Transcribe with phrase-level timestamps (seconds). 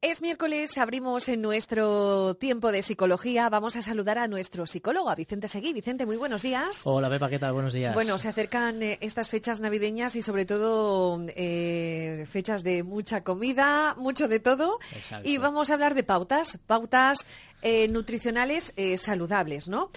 [0.00, 3.48] Es miércoles, abrimos en nuestro tiempo de psicología.
[3.48, 5.72] Vamos a saludar a nuestro psicólogo, a Vicente Seguí.
[5.72, 6.82] Vicente, muy buenos días.
[6.84, 7.52] Hola, Pepa, ¿qué tal?
[7.52, 7.94] Buenos días.
[7.94, 13.96] Bueno, se acercan eh, estas fechas navideñas y sobre todo eh, fechas de mucha comida,
[13.98, 14.78] mucho de todo.
[14.94, 15.28] Exacto.
[15.28, 17.26] Y vamos a hablar de pautas, pautas
[17.62, 19.90] eh, nutricionales saludables, ¿no?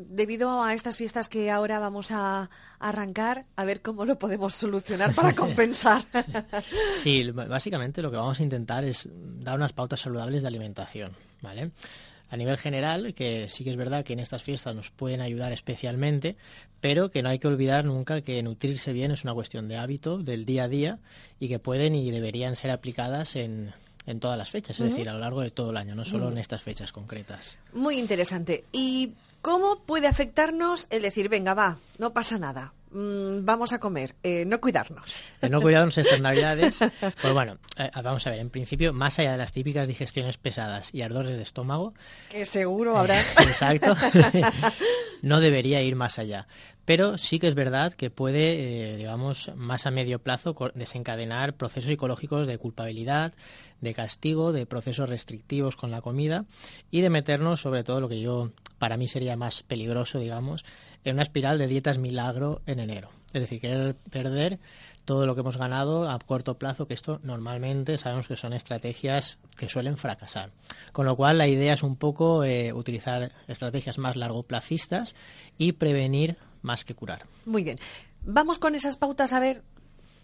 [0.00, 5.12] Debido a estas fiestas que ahora vamos a arrancar, a ver cómo lo podemos solucionar
[5.12, 6.04] para compensar.
[6.94, 11.72] Sí, básicamente lo que vamos a intentar es dar unas pautas saludables de alimentación, ¿vale?
[12.30, 15.50] A nivel general, que sí que es verdad que en estas fiestas nos pueden ayudar
[15.50, 16.36] especialmente,
[16.80, 20.18] pero que no hay que olvidar nunca que nutrirse bien es una cuestión de hábito,
[20.18, 20.98] del día a día,
[21.40, 23.72] y que pueden y deberían ser aplicadas en,
[24.08, 26.30] en todas las fechas, es decir, a lo largo de todo el año, no solo
[26.30, 27.58] en estas fechas concretas.
[27.74, 28.64] Muy interesante.
[28.72, 29.12] ¿Y
[29.42, 34.44] cómo puede afectarnos el decir, venga, va, no pasa nada, mm, vamos a comer, eh,
[34.46, 35.20] no cuidarnos?
[35.42, 36.78] De no cuidarnos estas navidades,
[37.20, 40.88] pues bueno, eh, vamos a ver, en principio, más allá de las típicas digestiones pesadas
[40.94, 41.92] y ardores de estómago,
[42.30, 43.20] Que seguro habrá.
[43.42, 43.94] Exacto.
[45.22, 46.48] no debería ir más allá.
[46.88, 51.90] Pero sí que es verdad que puede, eh, digamos, más a medio plazo desencadenar procesos
[51.90, 53.34] psicológicos de culpabilidad,
[53.82, 56.46] de castigo, de procesos restrictivos con la comida
[56.90, 60.64] y de meternos, sobre todo, lo que yo, para mí sería más peligroso, digamos,
[61.04, 63.10] en una espiral de dietas milagro en enero.
[63.34, 64.58] Es decir, querer perder
[65.04, 69.36] todo lo que hemos ganado a corto plazo, que esto normalmente sabemos que son estrategias
[69.58, 70.52] que suelen fracasar.
[70.92, 75.14] Con lo cual, la idea es un poco eh, utilizar estrategias más largoplacistas
[75.58, 77.26] y prevenir más que curar.
[77.44, 77.78] Muy bien.
[78.22, 79.62] Vamos con esas pautas a ver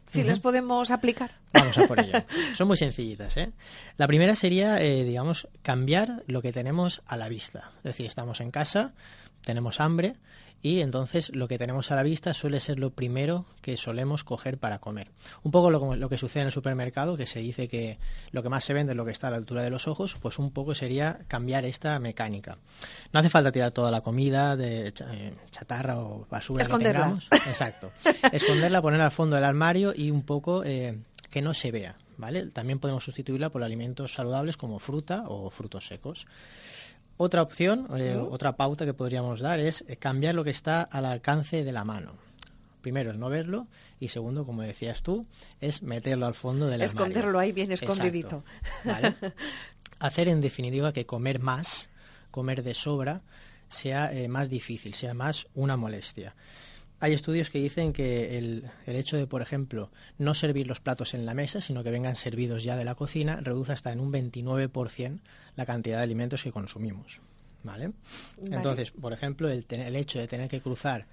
[0.06, 1.32] si las podemos aplicar.
[1.52, 2.12] Vamos a por ello.
[2.56, 3.36] Son muy sencillitas.
[3.36, 3.52] ¿eh?
[3.96, 7.72] La primera sería, eh, digamos, cambiar lo que tenemos a la vista.
[7.78, 8.92] Es decir, estamos en casa,
[9.44, 10.16] tenemos hambre
[10.64, 14.56] y entonces lo que tenemos a la vista suele ser lo primero que solemos coger
[14.56, 15.10] para comer.
[15.42, 17.98] Un poco lo, lo que sucede en el supermercado, que se dice que
[18.30, 20.16] lo que más se vende es lo que está a la altura de los ojos,
[20.22, 22.56] pues un poco sería cambiar esta mecánica.
[23.12, 26.92] No hace falta tirar toda la comida de eh, chatarra o basura Esconderla.
[26.92, 27.28] que tengamos.
[27.46, 27.90] Exacto.
[28.32, 30.98] Esconderla, ponerla al fondo del armario y un poco eh,
[31.30, 32.46] que no se vea, ¿vale?
[32.46, 36.26] También podemos sustituirla por alimentos saludables como fruta o frutos secos.
[37.16, 41.04] Otra opción, eh, otra pauta que podríamos dar es eh, cambiar lo que está al
[41.04, 42.12] alcance de la mano.
[42.80, 43.66] Primero es no verlo
[44.00, 45.26] y segundo, como decías tú,
[45.60, 46.86] es meterlo al fondo del armario.
[46.86, 48.44] Esconderlo ahí bien escondidito.
[50.00, 51.88] Hacer en definitiva que comer más,
[52.30, 53.22] comer de sobra,
[53.68, 56.34] sea eh, más difícil, sea más una molestia.
[57.00, 61.12] Hay estudios que dicen que el, el hecho de, por ejemplo, no servir los platos
[61.14, 64.12] en la mesa, sino que vengan servidos ya de la cocina, reduce hasta en un
[64.12, 65.20] 29%
[65.56, 67.20] la cantidad de alimentos que consumimos.
[67.62, 67.92] ¿Vale?
[68.38, 68.56] Vale.
[68.56, 71.06] Entonces, por ejemplo, el, el hecho de tener que cruzar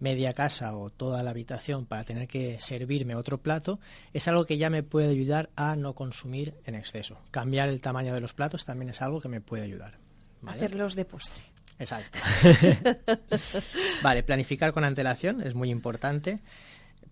[0.00, 3.78] media casa o toda la habitación para tener que servirme otro plato
[4.12, 7.18] es algo que ya me puede ayudar a no consumir en exceso.
[7.30, 9.98] Cambiar el tamaño de los platos también es algo que me puede ayudar.
[10.40, 10.56] ¿vale?
[10.56, 11.42] Hacerlos de postre.
[11.78, 12.18] Exacto.
[14.02, 16.40] vale, planificar con antelación es muy importante.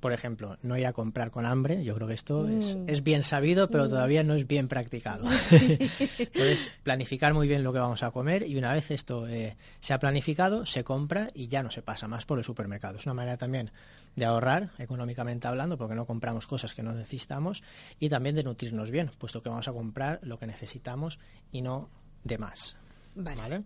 [0.01, 1.83] Por ejemplo, no ir a comprar con hambre.
[1.83, 5.25] Yo creo que esto es, es bien sabido, pero todavía no es bien practicado.
[5.51, 9.95] Entonces, planificar muy bien lo que vamos a comer y una vez esto eh, se
[9.95, 12.99] ha planificado, se compra y ya no se pasa más por el supermercado.
[12.99, 13.73] Es una manera también
[14.17, 17.63] de ahorrar económicamente hablando, porque no compramos cosas que no necesitamos
[17.99, 21.19] y también de nutrirnos bien, puesto que vamos a comprar lo que necesitamos
[21.53, 21.89] y no
[22.25, 22.77] de más.
[23.15, 23.41] Vale.
[23.41, 23.65] ¿Vale?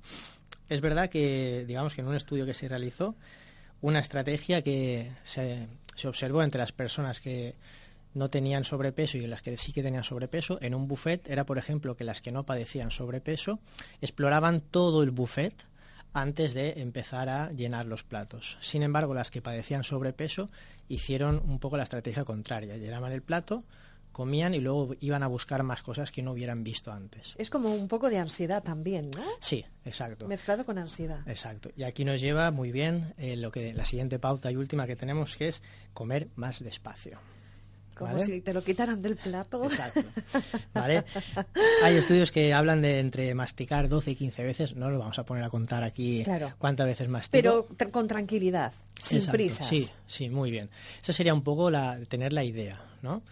[0.70, 3.16] Es verdad que, digamos que en un estudio que se realizó,
[3.82, 5.66] una estrategia que se,
[5.97, 7.56] se observó entre las personas que
[8.14, 11.59] no tenían sobrepeso y las que sí que tenían sobrepeso, en un buffet era, por
[11.59, 13.59] ejemplo, que las que no padecían sobrepeso
[14.00, 15.54] exploraban todo el buffet
[16.12, 18.56] antes de empezar a llenar los platos.
[18.60, 20.50] Sin embargo, las que padecían sobrepeso
[20.88, 22.76] hicieron un poco la estrategia contraria.
[22.76, 23.64] Llenaban el plato,
[24.12, 27.34] comían y luego iban a buscar más cosas que no hubieran visto antes.
[27.38, 29.22] Es como un poco de ansiedad también, ¿no?
[29.41, 30.26] Sí, exacto.
[30.28, 31.21] Mezclado con ansiedad.
[31.26, 31.71] Exacto.
[31.76, 34.97] Y aquí nos lleva muy bien eh, lo que la siguiente pauta y última que
[34.97, 35.62] tenemos, que es
[35.93, 37.19] comer más despacio.
[37.94, 38.25] Como ¿Vale?
[38.25, 39.62] si te lo quitaran del plato.
[39.62, 40.00] Exacto.
[40.72, 41.04] ¿Vale?
[41.84, 44.74] Hay estudios que hablan de entre masticar 12 y 15 veces.
[44.74, 46.54] No lo vamos a poner a contar aquí Claro.
[46.57, 47.66] cuántas veces mastico.
[47.77, 49.36] Pero con tranquilidad, sin Exacto.
[49.36, 49.66] prisas.
[49.66, 50.71] Sí, sí, muy bien.
[51.03, 53.22] Esa sería un poco la, tener la idea, ¿no?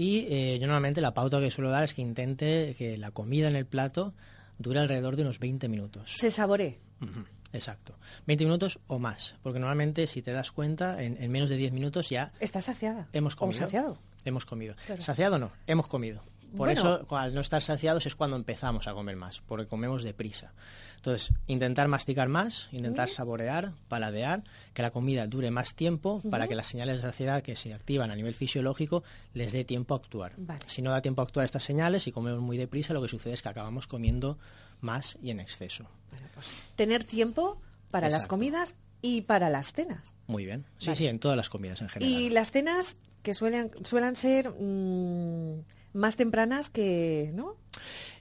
[0.00, 3.48] Y eh, yo normalmente la pauta que suelo dar es que intente que la comida
[3.48, 4.14] en el plato
[4.58, 6.12] dure alrededor de unos 20 minutos.
[6.16, 6.78] Se saboree.
[7.02, 7.94] Ujú, Exacto.
[8.26, 9.34] 20 minutos o más.
[9.42, 13.08] Porque normalmente, si te das cuenta, en, en menos de 10 minutos ya Está saciada.
[13.12, 13.58] hemos O comido.
[13.60, 13.98] saciado.
[14.24, 14.74] Hemos comido.
[14.86, 15.02] Claro.
[15.02, 16.22] Saciado no, hemos comido.
[16.56, 20.52] Por eso, al no estar saciados es cuando empezamos a comer más, porque comemos deprisa.
[20.96, 24.42] Entonces, intentar masticar más, intentar saborear, paladear,
[24.74, 28.10] que la comida dure más tiempo para que las señales de saciedad que se activan
[28.10, 29.02] a nivel fisiológico
[29.32, 30.32] les dé tiempo a actuar.
[30.66, 33.34] Si no da tiempo a actuar estas señales y comemos muy deprisa, lo que sucede
[33.34, 34.38] es que acabamos comiendo
[34.80, 35.86] más y en exceso.
[36.34, 36.46] Pues,
[36.76, 37.60] tener tiempo
[37.90, 40.16] para las comidas y para las cenas.
[40.26, 40.64] Muy bien.
[40.78, 42.12] Sí, sí, en todas las comidas en general.
[42.12, 45.60] Y las cenas que suelen, suelen ser mm,
[45.92, 47.56] más tempranas que, ¿no?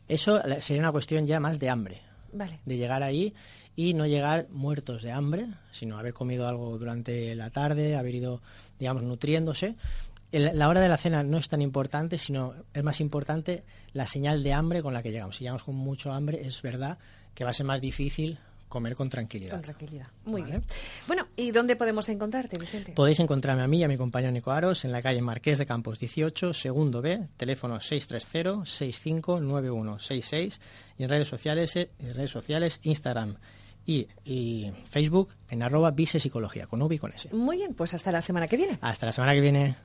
[0.07, 2.01] Eso sería una cuestión ya más de hambre.
[2.65, 3.33] De llegar ahí
[3.75, 8.41] y no llegar muertos de hambre, sino haber comido algo durante la tarde, haber ido,
[8.77, 9.75] digamos, nutriéndose.
[10.31, 13.63] la hora de la cena no es tan importante, sino es más importante
[13.93, 15.37] la señal de hambre con la que llegamos.
[15.37, 16.97] Si llegamos con mucho hambre, es verdad
[17.33, 18.39] que va a ser más difícil
[18.69, 19.51] comer con tranquilidad.
[19.51, 20.07] Con tranquilidad.
[20.25, 20.63] Muy bien.
[21.07, 22.93] Bueno, ¿y dónde podemos encontrarte, Vicente?
[22.93, 25.65] Podéis encontrarme a mí y a mi compañero Nico Aros en la calle Marqués de
[25.65, 30.59] Campos 18, segundo B, teléfono 630-659166
[30.97, 33.35] y en redes sociales, en eh, redes sociales Instagram
[33.85, 34.07] y,
[34.85, 37.29] Facebook en arroba Psicología, con V y con S.
[37.33, 38.77] Muy bien, pues hasta la semana que viene.
[38.81, 39.75] Hasta la semana que viene.